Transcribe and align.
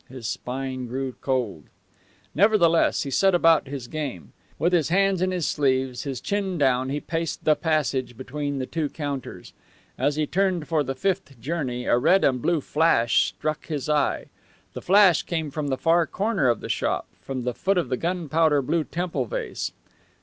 His 0.09 0.27
spine 0.27 0.87
grew 0.87 1.11
cold. 1.21 1.65
Nevertheless, 2.33 3.03
he 3.03 3.11
set 3.11 3.35
about 3.35 3.67
his 3.67 3.87
game. 3.87 4.33
With 4.57 4.73
his 4.73 4.89
hands 4.89 5.21
in 5.21 5.29
his 5.29 5.45
sleeves, 5.45 6.05
his 6.05 6.19
chin 6.19 6.57
down, 6.57 6.89
he 6.89 6.99
paced 6.99 7.43
the 7.45 7.55
passage 7.55 8.17
between 8.17 8.57
the 8.57 8.65
two 8.65 8.89
counters. 8.89 9.53
As 9.99 10.15
he 10.15 10.25
turned 10.25 10.67
for 10.67 10.83
the 10.83 10.95
fifth 10.95 11.39
journey 11.39 11.85
a 11.85 11.99
red 11.99 12.23
and 12.23 12.41
blue 12.41 12.61
flash 12.61 13.25
struck 13.27 13.67
his 13.67 13.87
eye. 13.89 14.25
The 14.73 14.81
flash 14.81 15.21
came 15.21 15.51
from 15.51 15.67
the 15.67 15.77
far 15.77 16.07
corner 16.07 16.49
of 16.49 16.61
the 16.61 16.67
shop, 16.67 17.05
from 17.21 17.43
the 17.43 17.53
foot 17.53 17.77
of 17.77 17.89
the 17.89 17.97
gunpowder 17.97 18.63
blue 18.63 18.85
temple 18.85 19.25
vase. 19.25 19.71